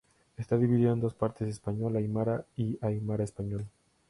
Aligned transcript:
Está 0.35 0.57
dividido 0.57 0.93
en 0.93 0.99
dos 0.99 1.13
partes: 1.13 1.47
Español-Aymara 1.47 2.47
y 2.57 2.75
Aymara-Español. 2.83 3.67